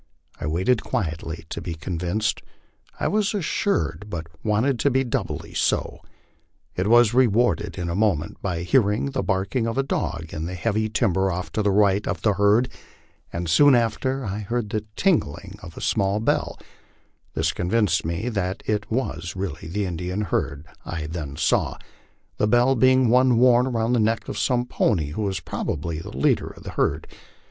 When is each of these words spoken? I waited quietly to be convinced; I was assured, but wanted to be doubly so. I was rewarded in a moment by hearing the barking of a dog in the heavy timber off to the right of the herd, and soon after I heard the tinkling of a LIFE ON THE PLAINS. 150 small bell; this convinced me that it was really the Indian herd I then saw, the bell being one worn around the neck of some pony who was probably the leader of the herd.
I 0.39 0.47
waited 0.47 0.81
quietly 0.83 1.45
to 1.49 1.61
be 1.61 1.75
convinced; 1.75 2.41
I 2.99 3.07
was 3.07 3.35
assured, 3.35 4.07
but 4.09 4.25
wanted 4.43 4.79
to 4.79 4.89
be 4.89 5.03
doubly 5.03 5.53
so. 5.53 5.99
I 6.75 6.87
was 6.87 7.13
rewarded 7.13 7.77
in 7.77 7.87
a 7.87 7.93
moment 7.93 8.41
by 8.41 8.63
hearing 8.63 9.11
the 9.11 9.21
barking 9.21 9.67
of 9.67 9.77
a 9.77 9.83
dog 9.83 10.33
in 10.33 10.47
the 10.47 10.55
heavy 10.55 10.89
timber 10.89 11.29
off 11.29 11.51
to 11.51 11.61
the 11.61 11.69
right 11.69 12.07
of 12.07 12.23
the 12.23 12.33
herd, 12.33 12.69
and 13.31 13.47
soon 13.47 13.75
after 13.75 14.25
I 14.25 14.39
heard 14.39 14.71
the 14.71 14.85
tinkling 14.95 15.59
of 15.61 15.73
a 15.77 15.77
LIFE 15.79 15.95
ON 15.99 16.23
THE 16.23 16.25
PLAINS. 16.25 16.25
150 16.25 16.41
small 16.41 16.55
bell; 16.55 16.59
this 17.35 17.53
convinced 17.53 18.03
me 18.03 18.27
that 18.29 18.63
it 18.65 18.89
was 18.89 19.35
really 19.35 19.67
the 19.67 19.85
Indian 19.85 20.21
herd 20.21 20.65
I 20.83 21.05
then 21.05 21.35
saw, 21.35 21.77
the 22.37 22.47
bell 22.47 22.73
being 22.73 23.09
one 23.09 23.37
worn 23.37 23.67
around 23.67 23.93
the 23.93 23.99
neck 23.99 24.27
of 24.27 24.39
some 24.39 24.65
pony 24.65 25.09
who 25.11 25.21
was 25.21 25.39
probably 25.39 25.99
the 25.99 26.17
leader 26.17 26.47
of 26.47 26.63
the 26.63 26.71
herd. 26.71 27.05